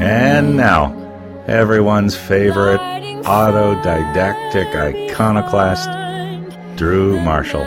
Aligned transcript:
And 0.00 0.56
now, 0.56 0.94
everyone's 1.46 2.16
favorite 2.16 2.80
autodidactic 3.24 4.74
iconoclast, 4.74 5.88
Drew 6.76 7.20
Marshall. 7.20 7.64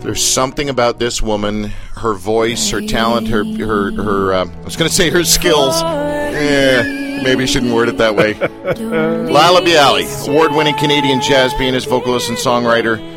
There's 0.00 0.24
something 0.24 0.68
about 0.68 1.00
this 1.00 1.20
woman, 1.20 1.64
her 1.96 2.14
voice, 2.14 2.70
her 2.70 2.80
talent, 2.80 3.26
her 3.26 3.42
her 3.44 3.90
her. 3.90 4.32
Uh, 4.32 4.44
I 4.44 4.64
was 4.64 4.76
going 4.76 4.88
to 4.88 4.94
say 4.94 5.10
her 5.10 5.24
skills. 5.24 5.82
Eh, 5.82 7.05
maybe 7.22 7.42
I 7.42 7.46
shouldn't 7.46 7.72
word 7.72 7.88
it 7.88 7.98
that 7.98 8.14
way. 8.14 8.34
Laila 8.34 9.60
Biali, 9.60 10.28
award-winning 10.28 10.76
Canadian 10.76 11.20
jazz 11.20 11.52
pianist, 11.54 11.88
vocalist, 11.88 12.28
and 12.28 12.38
songwriter. 12.38 13.16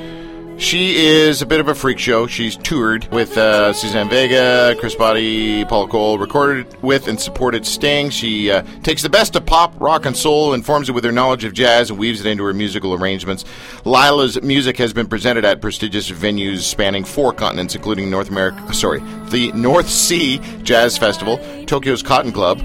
She 0.60 0.98
is 0.98 1.42
a 1.42 1.46
bit 1.46 1.62
of 1.62 1.70
a 1.70 1.74
freak 1.74 1.98
show. 1.98 2.28
She's 2.28 2.58
toured 2.58 3.10
with 3.14 3.38
uh, 3.38 3.72
Suzanne 3.72 4.10
Vega, 4.10 4.76
Chris 4.78 4.94
Botti, 4.94 5.68
Paul 5.70 5.88
Cole, 5.88 6.20
recorded 6.20 6.84
with 6.84 7.08
and 7.08 7.18
supported 7.18 7.66
Sting. 7.66 8.10
She 8.10 8.52
uh, 8.52 8.64
takes 8.84 9.02
the 9.02 9.10
best 9.10 9.38
of 9.38 9.46
pop, 9.46 9.74
rock, 9.80 10.06
and 10.06 10.18
soul, 10.18 10.54
informs 10.54 10.90
it 10.90 10.92
with 10.92 11.06
her 11.06 11.14
knowledge 11.14 11.46
of 11.46 11.54
jazz, 11.54 11.90
and 11.90 11.98
weaves 11.98 12.20
it 12.20 12.28
into 12.28 12.44
her 12.44 12.54
musical 12.54 12.94
arrangements. 12.94 13.46
Laila's 13.86 14.42
music 14.42 14.76
has 14.78 14.92
been 14.92 15.08
presented 15.08 15.46
at 15.46 15.62
prestigious 15.62 16.12
venues 16.12 16.60
spanning 16.60 17.06
four 17.06 17.32
continents, 17.32 17.74
including 17.74 18.10
North 18.10 18.30
America. 18.30 18.74
Sorry, 18.74 19.00
the 19.30 19.54
North 19.54 19.88
Sea 19.88 20.40
Jazz 20.64 20.98
Festival, 20.98 21.38
Tokyo's 21.68 22.04
Cotton 22.04 22.34
Club. 22.34 22.60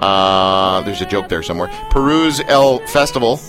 Uh, 0.00 0.80
there's 0.82 1.00
a 1.00 1.06
joke 1.06 1.28
there 1.28 1.42
somewhere. 1.42 1.68
Peru's 1.90 2.40
El 2.48 2.78
Festival 2.86 3.40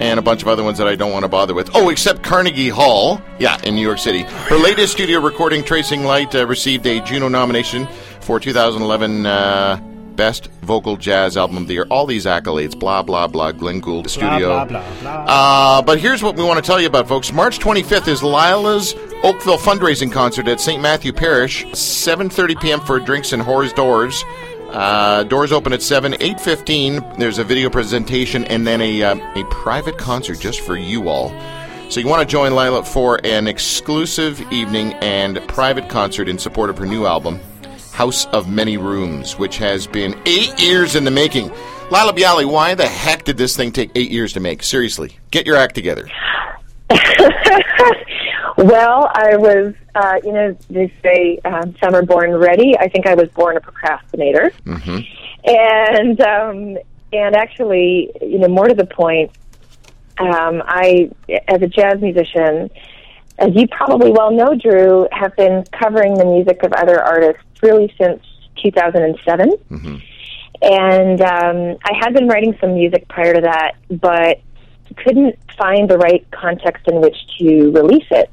and 0.00 0.18
a 0.18 0.22
bunch 0.22 0.42
of 0.42 0.48
other 0.48 0.62
ones 0.62 0.78
that 0.78 0.86
I 0.86 0.94
don't 0.94 1.12
want 1.12 1.24
to 1.24 1.28
bother 1.28 1.54
with. 1.54 1.70
Oh, 1.74 1.88
except 1.88 2.22
Carnegie 2.22 2.68
Hall, 2.68 3.20
yeah, 3.38 3.60
in 3.64 3.74
New 3.74 3.82
York 3.82 3.98
City. 3.98 4.22
Her 4.22 4.56
latest 4.56 4.92
studio 4.92 5.20
recording, 5.20 5.64
Tracing 5.64 6.04
Light, 6.04 6.34
uh, 6.34 6.46
received 6.46 6.86
a 6.86 7.00
Juno 7.00 7.28
nomination 7.28 7.88
for 8.20 8.38
2011 8.38 9.26
uh, 9.26 9.80
Best 10.14 10.48
Vocal 10.62 10.96
Jazz 10.96 11.36
Album 11.36 11.58
of 11.58 11.66
the 11.68 11.74
Year. 11.74 11.86
All 11.90 12.04
these 12.06 12.26
accolades, 12.26 12.78
blah, 12.78 13.02
blah, 13.02 13.26
blah, 13.26 13.52
Glenn 13.52 13.80
Gould 13.80 14.10
Studio. 14.10 14.48
blah, 14.48 14.64
blah, 14.64 14.84
blah. 15.00 15.24
Uh, 15.78 15.82
but 15.82 15.98
here's 16.00 16.22
what 16.22 16.36
we 16.36 16.42
want 16.42 16.58
to 16.58 16.66
tell 16.66 16.80
you 16.80 16.88
about, 16.88 17.08
folks. 17.08 17.32
March 17.32 17.58
25th 17.58 18.08
is 18.08 18.22
Laila's 18.22 18.94
Oakville 19.22 19.58
fundraising 19.58 20.12
concert 20.12 20.48
at 20.48 20.60
St. 20.60 20.82
Matthew 20.82 21.12
Parish. 21.12 21.64
7.30 21.66 22.60
p.m. 22.60 22.80
for 22.80 22.98
drinks 22.98 23.32
and 23.32 23.42
whores 23.42 23.74
doors. 23.74 24.24
Uh, 24.68 25.24
doors 25.24 25.50
open 25.50 25.72
at 25.72 25.82
7, 25.82 26.12
8.15. 26.12 27.18
There's 27.18 27.38
a 27.38 27.44
video 27.44 27.70
presentation 27.70 28.44
and 28.44 28.66
then 28.66 28.80
a, 28.82 29.02
uh, 29.02 29.40
a 29.40 29.44
private 29.46 29.96
concert 29.96 30.40
just 30.40 30.60
for 30.60 30.76
you 30.76 31.08
all. 31.08 31.30
So 31.88 32.00
you 32.00 32.06
want 32.06 32.20
to 32.20 32.30
join 32.30 32.54
Laila 32.54 32.84
for 32.84 33.18
an 33.24 33.48
exclusive 33.48 34.40
evening 34.52 34.92
and 34.94 35.40
private 35.48 35.88
concert 35.88 36.28
in 36.28 36.38
support 36.38 36.68
of 36.68 36.76
her 36.76 36.84
new 36.84 37.06
album, 37.06 37.40
House 37.92 38.26
of 38.26 38.50
Many 38.50 38.76
Rooms, 38.76 39.38
which 39.38 39.56
has 39.56 39.86
been 39.86 40.14
eight 40.26 40.60
years 40.60 40.96
in 40.96 41.04
the 41.04 41.10
making. 41.10 41.50
Laila 41.90 42.12
Biali, 42.12 42.44
why 42.44 42.74
the 42.74 42.86
heck 42.86 43.24
did 43.24 43.38
this 43.38 43.56
thing 43.56 43.72
take 43.72 43.90
eight 43.94 44.10
years 44.10 44.34
to 44.34 44.40
make? 44.40 44.62
Seriously, 44.62 45.18
get 45.30 45.46
your 45.46 45.56
act 45.56 45.74
together. 45.74 46.06
Well, 48.58 49.08
I 49.14 49.36
was, 49.36 49.72
uh, 49.94 50.16
you 50.24 50.32
know, 50.32 50.56
they 50.68 50.92
say 51.00 51.38
um, 51.44 51.76
some 51.80 51.94
are 51.94 52.02
born 52.02 52.34
ready. 52.34 52.76
I 52.76 52.88
think 52.88 53.06
I 53.06 53.14
was 53.14 53.28
born 53.28 53.56
a 53.56 53.60
procrastinator, 53.60 54.50
Mm-hmm. 54.66 54.98
and 55.44 56.20
um, 56.20 56.78
and 57.12 57.36
actually, 57.36 58.10
you 58.20 58.38
know, 58.40 58.48
more 58.48 58.66
to 58.66 58.74
the 58.74 58.84
point, 58.84 59.30
um, 60.18 60.60
I, 60.66 61.08
as 61.46 61.62
a 61.62 61.68
jazz 61.68 62.00
musician, 62.00 62.68
as 63.38 63.50
you 63.54 63.68
probably 63.68 64.10
well 64.10 64.32
know, 64.32 64.56
Drew, 64.56 65.06
have 65.12 65.36
been 65.36 65.64
covering 65.72 66.14
the 66.14 66.24
music 66.24 66.64
of 66.64 66.72
other 66.72 67.00
artists 67.00 67.42
really 67.62 67.94
since 67.96 68.20
2007. 68.60 69.50
Mm-hmm. 69.70 69.96
And 70.60 71.20
um, 71.20 71.78
I 71.84 71.96
had 71.96 72.12
been 72.12 72.26
writing 72.26 72.56
some 72.60 72.74
music 72.74 73.06
prior 73.08 73.34
to 73.34 73.40
that, 73.42 73.74
but 73.88 74.40
couldn't 74.96 75.36
find 75.56 75.88
the 75.88 75.98
right 75.98 76.26
context 76.32 76.88
in 76.88 77.00
which 77.00 77.16
to 77.38 77.70
release 77.70 78.06
it. 78.10 78.28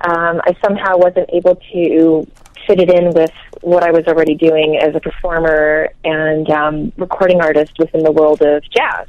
Um, 0.00 0.40
I 0.44 0.56
somehow 0.64 0.96
wasn't 0.96 1.28
able 1.32 1.56
to 1.72 2.26
fit 2.66 2.80
it 2.80 2.90
in 2.90 3.10
with 3.10 3.32
what 3.62 3.82
I 3.82 3.90
was 3.90 4.06
already 4.06 4.34
doing 4.34 4.78
as 4.80 4.94
a 4.94 5.00
performer 5.00 5.88
and 6.04 6.48
um, 6.50 6.92
recording 6.96 7.40
artist 7.40 7.72
within 7.78 8.04
the 8.04 8.12
world 8.12 8.42
of 8.42 8.62
jazz. 8.70 9.08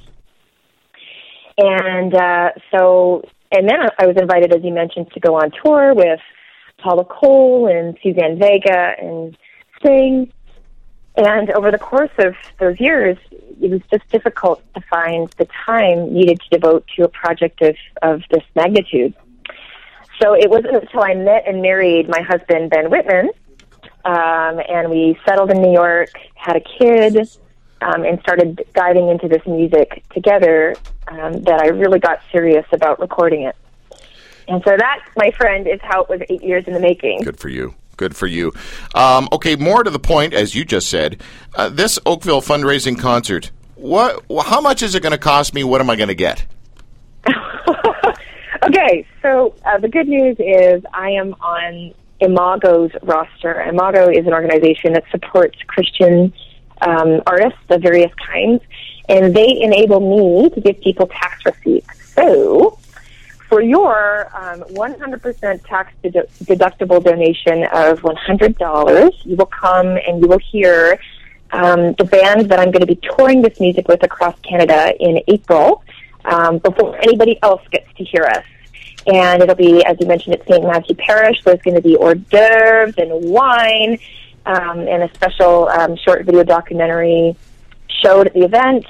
And 1.58 2.16
uh, 2.16 2.52
so, 2.72 3.24
and 3.52 3.70
then 3.70 3.80
I 4.00 4.08
was 4.08 4.16
invited, 4.18 4.56
as 4.56 4.64
you 4.64 4.74
mentioned, 4.74 5.12
to 5.14 5.20
go 5.20 5.36
on 5.36 5.52
tour 5.64 5.94
with 5.94 6.22
Paula 6.78 7.06
Cole 7.06 7.68
and 7.68 7.98
Suzanne 8.02 8.40
Vega 8.40 8.94
and 8.98 9.38
Sting. 9.78 10.32
And 11.18 11.52
over 11.52 11.70
the 11.70 11.78
course 11.78 12.12
of 12.18 12.36
those 12.60 12.80
years, 12.80 13.18
it 13.62 13.70
was 13.70 13.82
just 13.92 14.10
difficult 14.10 14.64
to 14.74 14.82
find 14.90 15.30
the 15.38 15.48
time 15.66 16.14
needed 16.14 16.40
to 16.40 16.58
devote 16.58 16.86
to 16.96 17.04
a 17.04 17.10
project 17.10 17.62
of, 17.62 17.76
of 18.02 18.22
this 18.32 18.44
magnitude. 18.56 19.14
So 20.22 20.34
it 20.34 20.50
wasn't 20.50 20.76
until 20.76 21.02
I 21.02 21.14
met 21.14 21.48
and 21.48 21.62
married 21.62 22.10
my 22.10 22.22
husband, 22.22 22.70
Ben 22.70 22.90
Whitman, 22.90 23.30
um, 24.06 24.60
and 24.68 24.90
we 24.90 25.18
settled 25.26 25.52
in 25.52 25.62
New 25.62 25.72
York, 25.72 26.10
had 26.36 26.56
a 26.56 26.62
kid, 26.62 27.30
um, 27.82 28.04
and 28.04 28.20
started 28.20 28.66
diving 28.74 29.10
into 29.10 29.28
this 29.28 29.42
music 29.46 30.04
together 30.14 30.76
um, 31.08 31.42
that 31.44 31.62
I 31.62 31.68
really 31.68 32.00
got 32.00 32.20
serious 32.32 32.66
about 32.72 33.00
recording 33.00 33.44
it. 33.44 33.56
And 34.48 34.62
so 34.66 34.76
that, 34.76 35.06
my 35.16 35.32
friend, 35.32 35.68
is 35.68 35.80
how 35.84 36.02
it 36.02 36.10
was 36.10 36.22
eight 36.30 36.44
years 36.44 36.66
in 36.68 36.74
the 36.74 36.80
making. 36.80 37.22
Good 37.24 37.40
for 37.40 37.50
you. 37.50 37.76
Good 37.98 38.16
for 38.16 38.28
you. 38.28 38.54
Um, 38.96 39.30
okay, 39.32 39.56
more 39.56 39.84
to 39.84 39.90
the 39.90 40.00
point, 40.00 40.34
as 40.34 40.56
you 40.56 40.66
just 40.66 40.90
said, 40.90 41.22
uh, 41.56 41.70
this 41.70 42.00
Oakville 42.06 42.42
fundraising 42.42 42.98
concert. 42.98 43.52
What? 43.76 44.26
How 44.46 44.60
much 44.60 44.82
is 44.82 44.96
it 44.96 45.04
going 45.04 45.12
to 45.12 45.18
cost 45.18 45.54
me? 45.54 45.64
What 45.64 45.82
am 45.82 45.90
I 45.90 45.96
going 45.96 46.08
to 46.10 46.16
get? 46.16 46.46
Okay, 48.70 49.04
so 49.24 49.56
uh, 49.66 49.80
the 49.80 49.88
good 49.88 50.08
news 50.08 50.36
is 50.38 50.84
I 50.94 51.10
am 51.10 51.34
on 51.42 51.92
Imago's 52.20 52.92
roster. 53.02 53.64
Imago 53.64 54.10
is 54.12 54.28
an 54.28 54.34
organization 54.34 54.94
that 54.94 55.06
supports 55.10 55.58
Christian 55.66 56.32
um, 56.82 57.24
artists 57.26 57.58
of 57.70 57.82
various 57.82 58.12
kinds, 58.24 58.62
and 59.10 59.36
they 59.36 59.60
enable 59.60 60.00
me 60.00 60.52
to 60.52 60.62
give 60.62 60.80
people 60.82 61.08
tax 61.08 61.44
receipts. 61.48 62.14
So, 62.14 62.78
for 63.48 63.60
your 63.60 64.30
um, 64.38 64.62
100% 64.62 65.66
tax 65.66 65.92
dedu- 66.04 66.28
deductible 66.44 67.04
donation 67.04 67.64
of 67.74 68.02
$100, 68.02 69.26
you 69.26 69.36
will 69.36 69.48
come 69.48 69.88
and 69.88 70.22
you 70.22 70.28
will 70.28 70.38
hear 70.52 71.00
um, 71.54 71.94
the 71.94 72.04
band 72.04 72.50
that 72.50 72.60
I'm 72.60 72.70
going 72.70 72.86
to 72.86 72.94
be 72.96 73.00
touring 73.18 73.42
this 73.42 73.60
music 73.60 73.88
with 73.88 74.04
across 74.04 74.40
Canada 74.42 74.94
in 75.00 75.24
April 75.28 75.84
um, 76.26 76.60
before 76.60 76.96
anybody 76.98 77.40
else 77.42 77.64
gets 77.72 77.92
to 77.98 78.04
hear 78.04 78.26
us. 78.26 78.46
And 79.12 79.42
it'll 79.42 79.56
be, 79.56 79.84
as 79.86 79.98
you 80.00 80.08
mentioned, 80.08 80.36
at 80.36 80.48
St. 80.48 80.64
Matthew 80.64 80.96
Parish. 80.96 81.44
There's 81.44 81.62
going 81.62 81.76
to 81.76 81.82
be 81.82 81.96
hors 81.96 82.16
d'oeuvres 82.16 82.94
and 82.98 83.30
wine 83.30 83.98
um, 84.46 84.80
and 84.88 85.04
a 85.04 85.14
special 85.14 85.68
um, 85.70 85.96
short 85.98 86.26
video 86.26 86.44
documentary 86.44 87.36
showed 87.88 88.28
at 88.28 88.34
the 88.34 88.44
event. 88.44 88.86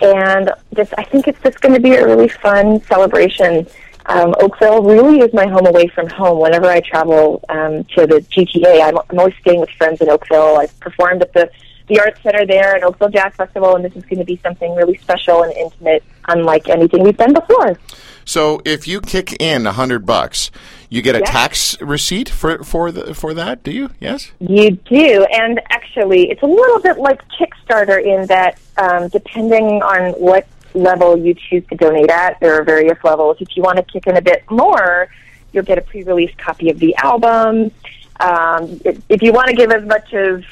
And 0.00 0.50
just, 0.74 0.94
I 0.96 1.02
think 1.02 1.28
it's 1.28 1.40
just 1.42 1.60
going 1.60 1.74
to 1.74 1.80
be 1.80 1.94
a 1.94 2.06
really 2.06 2.28
fun 2.28 2.80
celebration. 2.84 3.66
Um, 4.06 4.34
Oakville 4.40 4.82
really 4.82 5.20
is 5.20 5.34
my 5.34 5.46
home 5.46 5.66
away 5.66 5.88
from 5.88 6.08
home. 6.08 6.40
Whenever 6.40 6.66
I 6.66 6.80
travel 6.80 7.44
um, 7.50 7.84
to 7.96 8.06
the 8.06 8.24
GTA, 8.30 8.82
I'm, 8.82 8.96
I'm 9.10 9.18
always 9.18 9.34
staying 9.40 9.60
with 9.60 9.70
friends 9.70 10.00
in 10.00 10.08
Oakville. 10.08 10.56
I've 10.56 10.78
performed 10.80 11.22
at 11.22 11.32
the 11.34 11.50
the 11.88 11.98
Arts 12.00 12.22
Center 12.22 12.44
there 12.44 12.76
at 12.76 12.82
Oakville 12.82 13.08
Jazz 13.08 13.34
Festival, 13.34 13.74
and 13.74 13.84
this 13.84 13.96
is 13.96 14.04
going 14.04 14.18
to 14.18 14.24
be 14.24 14.38
something 14.42 14.74
really 14.74 14.98
special 14.98 15.42
and 15.42 15.52
intimate, 15.54 16.04
unlike 16.28 16.68
anything 16.68 17.02
we've 17.02 17.16
done 17.16 17.32
before. 17.32 17.78
So, 18.28 18.60
if 18.66 18.86
you 18.86 19.00
kick 19.00 19.40
in 19.40 19.66
a 19.66 19.72
hundred 19.72 20.04
bucks, 20.04 20.50
you 20.90 21.00
get 21.00 21.14
a 21.14 21.20
Yeah. 21.20 21.24
tax 21.30 21.80
receipt 21.80 22.28
for 22.28 22.62
for 22.62 22.92
the, 22.92 23.14
for 23.14 23.32
that. 23.32 23.62
Do 23.62 23.70
you? 23.70 23.88
Yes. 24.00 24.32
You 24.38 24.72
do, 24.72 25.24
and 25.32 25.58
actually, 25.70 26.28
it's 26.30 26.42
a 26.42 26.46
little 26.46 26.78
bit 26.78 26.98
like 26.98 27.20
Kickstarter 27.30 27.98
in 28.04 28.26
that, 28.26 28.58
um, 28.76 29.08
depending 29.08 29.80
on 29.82 30.12
what 30.20 30.46
level 30.74 31.16
you 31.16 31.32
choose 31.32 31.64
to 31.70 31.74
donate 31.76 32.10
at, 32.10 32.38
there 32.40 32.52
are 32.60 32.64
various 32.64 32.98
levels. 33.02 33.38
If 33.40 33.56
you 33.56 33.62
want 33.62 33.78
to 33.78 33.82
kick 33.82 34.06
in 34.06 34.18
a 34.18 34.22
bit 34.22 34.42
more, 34.50 35.08
you'll 35.52 35.64
get 35.64 35.78
a 35.78 35.80
pre-release 35.80 36.34
copy 36.36 36.68
of 36.68 36.78
the 36.80 36.94
album. 36.96 37.70
Um, 38.20 38.78
if, 38.84 39.00
if 39.08 39.22
you 39.22 39.32
want 39.32 39.48
to 39.48 39.54
give 39.54 39.70
as 39.70 39.86
much 39.86 40.12
as 40.12 40.42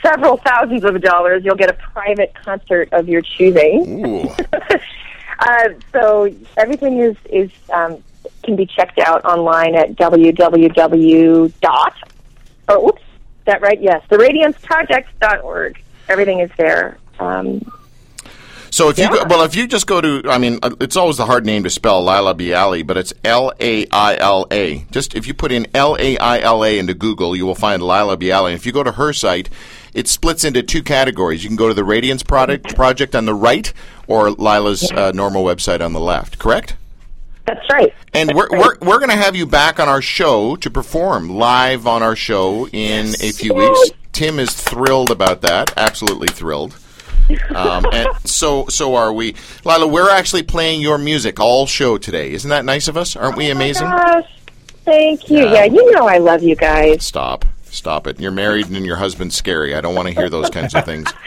several 0.00 0.38
thousands 0.38 0.84
of 0.84 0.98
dollars, 1.02 1.44
you'll 1.44 1.56
get 1.56 1.68
a 1.68 1.74
private 1.74 2.32
concert 2.34 2.88
of 2.92 3.10
your 3.10 3.20
choosing. 3.20 4.34
Uh, 5.48 5.68
so 5.92 6.30
everything 6.58 6.98
is 6.98 7.16
is 7.30 7.50
um, 7.72 8.02
can 8.44 8.54
be 8.54 8.66
checked 8.66 8.98
out 8.98 9.24
online 9.24 9.74
at 9.74 9.94
www 9.96 11.52
dot. 11.62 11.94
Oh, 12.68 12.88
oops, 12.88 13.00
is 13.00 13.44
that 13.46 13.62
right? 13.62 13.80
Yes, 13.80 14.02
the 14.10 14.16
radianceproject.org. 14.16 15.82
Everything 16.08 16.40
is 16.40 16.50
there. 16.58 16.98
Um, 17.18 17.62
So 18.70 18.90
if 18.90 18.98
you 18.98 19.08
go, 19.08 19.24
well, 19.28 19.42
if 19.44 19.56
you 19.56 19.66
just 19.66 19.86
go 19.86 20.02
to, 20.02 20.22
I 20.28 20.36
mean, 20.36 20.58
uh, 20.62 20.76
it's 20.80 20.96
always 20.96 21.16
the 21.16 21.24
hard 21.24 21.46
name 21.46 21.64
to 21.64 21.70
spell, 21.70 22.04
Laila 22.04 22.34
Biali, 22.34 22.86
but 22.86 22.98
it's 22.98 23.14
L 23.24 23.50
A 23.58 23.86
I 23.90 24.16
L 24.16 24.46
A. 24.50 24.84
Just 24.90 25.14
if 25.14 25.26
you 25.26 25.32
put 25.32 25.50
in 25.50 25.66
L 25.74 25.96
A 25.98 26.18
I 26.18 26.40
L 26.40 26.62
A 26.62 26.78
into 26.78 26.92
Google, 26.92 27.34
you 27.34 27.46
will 27.46 27.54
find 27.54 27.82
Laila 27.82 28.18
Biali. 28.18 28.48
And 28.48 28.54
if 28.54 28.66
you 28.66 28.72
go 28.72 28.82
to 28.82 28.92
her 28.92 29.14
site, 29.14 29.48
it 29.98 30.06
splits 30.06 30.44
into 30.44 30.62
two 30.62 30.82
categories. 30.84 31.42
You 31.42 31.50
can 31.50 31.56
go 31.56 31.66
to 31.66 31.74
the 31.74 31.82
Radiance 31.82 32.22
product 32.22 32.76
project 32.76 33.16
on 33.16 33.24
the 33.24 33.34
right, 33.34 33.72
or 34.06 34.30
Laila's 34.30 34.88
uh, 34.92 35.10
normal 35.12 35.42
website 35.42 35.84
on 35.84 35.92
the 35.92 35.98
left. 36.00 36.38
Correct? 36.38 36.76
That's 37.46 37.68
right. 37.68 37.92
And 38.14 38.32
we're, 38.32 38.48
we're, 38.50 38.76
we're 38.80 38.98
going 38.98 39.10
to 39.10 39.16
have 39.16 39.34
you 39.34 39.44
back 39.44 39.80
on 39.80 39.88
our 39.88 40.00
show 40.00 40.54
to 40.56 40.70
perform 40.70 41.30
live 41.30 41.88
on 41.88 42.04
our 42.04 42.14
show 42.14 42.68
in 42.68 43.08
a 43.20 43.32
few 43.32 43.52
Yay. 43.54 43.70
weeks. 43.70 43.90
Tim 44.12 44.38
is 44.38 44.54
thrilled 44.54 45.10
about 45.10 45.40
that, 45.42 45.72
absolutely 45.76 46.28
thrilled. 46.28 46.78
Um, 47.54 47.84
and 47.92 48.08
so 48.24 48.66
so 48.68 48.94
are 48.94 49.12
we. 49.12 49.34
Laila, 49.64 49.86
we're 49.86 50.10
actually 50.10 50.44
playing 50.44 50.80
your 50.80 50.96
music 50.96 51.38
all 51.40 51.66
show 51.66 51.98
today. 51.98 52.32
Isn't 52.32 52.48
that 52.50 52.64
nice 52.64 52.88
of 52.88 52.96
us? 52.96 53.16
Aren't 53.16 53.36
we 53.36 53.50
amazing? 53.50 53.86
Gosh, 53.86 54.24
thank 54.84 55.28
you. 55.28 55.40
Yeah. 55.40 55.52
Yeah, 55.52 55.64
you 55.64 55.90
know 55.92 56.08
I 56.08 56.18
love 56.18 56.42
you 56.42 56.56
guys. 56.56 57.04
Stop. 57.04 57.44
Stop 57.70 58.06
it. 58.06 58.18
You're 58.20 58.30
married 58.32 58.68
and 58.70 58.84
your 58.86 58.96
husband's 58.96 59.36
scary. 59.36 59.74
I 59.74 59.80
don't 59.80 59.94
want 59.94 60.08
to 60.08 60.14
hear 60.14 60.28
those 60.30 60.50
kinds 60.50 60.74
of 60.74 60.84
things. 60.84 61.12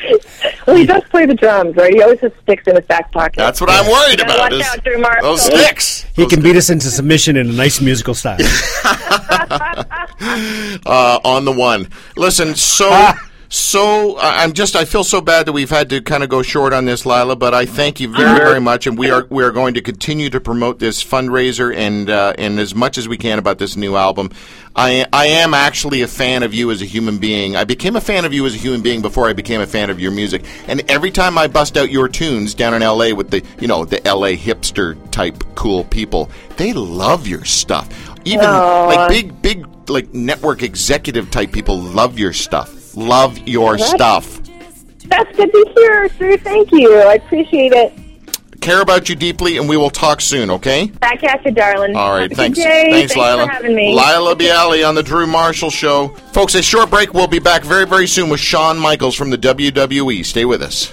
Well, 0.67 0.75
he 0.75 0.85
does 0.85 1.01
play 1.09 1.25
the 1.25 1.33
drums, 1.33 1.75
right? 1.75 1.91
He 1.91 2.03
always 2.03 2.19
has 2.19 2.31
sticks 2.43 2.67
in 2.67 2.75
his 2.75 2.85
back 2.85 3.11
pocket. 3.11 3.37
That's 3.37 3.59
what 3.59 3.71
I'm 3.71 3.85
worried 3.91 4.19
You 4.19 4.25
gotta 4.25 4.35
about. 4.35 4.51
watch 4.51 4.61
is 4.61 4.67
out, 4.67 4.83
Drew 4.83 4.99
Marshall. 4.99 5.21
those 5.23 5.41
sticks. 5.41 6.05
He 6.15 6.27
can 6.27 6.39
beat 6.43 6.55
us 6.55 6.69
into 6.69 6.85
submission 6.91 7.35
in 7.35 7.49
a 7.49 7.51
nice 7.51 7.81
musical 7.81 8.13
style. 8.13 8.37
uh, 10.85 11.19
on 11.23 11.45
the 11.45 11.51
one. 11.51 11.89
Listen, 12.15 12.53
so. 12.55 12.89
so 13.53 14.15
I- 14.15 14.43
I'm 14.43 14.53
just 14.53 14.77
I 14.77 14.85
feel 14.85 15.03
so 15.03 15.19
bad 15.19 15.45
that 15.45 15.51
we've 15.51 15.69
had 15.69 15.89
to 15.89 15.99
kind 16.01 16.23
of 16.23 16.29
go 16.29 16.41
short 16.41 16.71
on 16.71 16.85
this, 16.85 17.05
Laila. 17.05 17.35
But 17.35 17.53
I 17.53 17.65
thank 17.65 17.99
you 17.99 18.07
very 18.07 18.39
very 18.39 18.61
much, 18.61 18.87
and 18.87 18.97
we 18.97 19.11
are 19.11 19.27
we 19.29 19.43
are 19.43 19.51
going 19.51 19.73
to 19.73 19.81
continue 19.81 20.29
to 20.29 20.39
promote 20.39 20.79
this 20.79 21.03
fundraiser 21.03 21.75
and 21.75 22.09
uh, 22.09 22.33
and 22.37 22.59
as 22.61 22.73
much 22.73 22.97
as 22.97 23.09
we 23.09 23.17
can 23.17 23.39
about 23.39 23.57
this 23.57 23.75
new 23.75 23.97
album. 23.97 24.31
I 24.73 25.05
I 25.11 25.25
am 25.25 25.53
actually 25.53 26.01
a 26.01 26.07
fan 26.07 26.43
of 26.43 26.53
you 26.53 26.71
as 26.71 26.81
a 26.81 26.85
human 26.85 27.17
being. 27.17 27.57
I 27.57 27.65
became 27.65 27.97
a 27.97 28.01
fan 28.01 28.23
of 28.23 28.31
you 28.31 28.45
as 28.45 28.55
a 28.55 28.57
human 28.57 28.81
being 28.81 29.01
before 29.01 29.27
I 29.27 29.33
became 29.33 29.59
a 29.59 29.67
fan 29.67 29.89
of 29.89 29.99
your 29.99 30.11
music. 30.11 30.45
And 30.67 30.89
every 30.89 31.11
time 31.11 31.37
I 31.37 31.47
bust 31.47 31.75
out 31.75 31.91
your 31.91 32.07
tunes 32.07 32.53
down 32.53 32.73
in 32.73 32.81
L.A. 32.81 33.11
with 33.11 33.31
the 33.31 33.43
you 33.59 33.67
know 33.67 33.83
the 33.83 34.05
L.A. 34.07 34.37
hipster 34.37 34.95
type 35.11 35.43
cool 35.55 35.83
people, 35.83 36.29
they 36.55 36.71
love 36.71 37.27
your 37.27 37.43
stuff. 37.43 37.89
Even 38.23 38.45
Aw. 38.45 38.85
like 38.85 39.09
big 39.09 39.41
big 39.41 39.67
like 39.89 40.13
network 40.13 40.63
executive 40.63 41.29
type 41.31 41.51
people 41.51 41.77
love 41.77 42.17
your 42.17 42.31
stuff. 42.31 42.73
Love 42.95 43.47
your 43.47 43.77
that's, 43.77 43.89
stuff. 43.89 44.41
That's 45.05 45.35
good 45.35 45.51
to 45.51 45.73
hear, 45.75 46.07
Drew. 46.09 46.37
Thank 46.37 46.71
you. 46.71 46.93
I 46.95 47.15
appreciate 47.15 47.73
it. 47.73 47.93
Care 48.61 48.81
about 48.81 49.09
you 49.09 49.15
deeply, 49.15 49.57
and 49.57 49.67
we 49.67 49.75
will 49.75 49.89
talk 49.89 50.21
soon, 50.21 50.51
okay? 50.51 50.87
Back 50.87 51.23
at 51.23 51.43
you, 51.43 51.51
darling. 51.51 51.95
All 51.95 52.11
right, 52.11 52.31
thanks. 52.31 52.59
thanks. 52.59 52.93
Thanks, 52.93 53.15
Laila. 53.15 53.47
for 53.47 53.51
having 53.51 53.75
me. 53.75 53.95
Laila 53.95 54.35
Biali 54.37 54.87
on 54.87 54.93
The 54.93 55.01
Drew 55.01 55.25
Marshall 55.25 55.71
Show. 55.71 56.09
Folks, 56.31 56.53
a 56.53 56.61
short 56.61 56.91
break. 56.91 57.13
We'll 57.13 57.27
be 57.27 57.39
back 57.39 57.63
very, 57.63 57.87
very 57.87 58.07
soon 58.07 58.29
with 58.29 58.39
Shawn 58.39 58.77
Michaels 58.77 59.15
from 59.15 59.31
the 59.31 59.37
WWE. 59.37 60.23
Stay 60.23 60.45
with 60.45 60.61
us. 60.61 60.91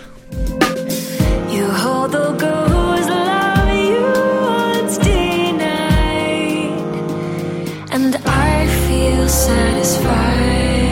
satisfied 9.28 10.87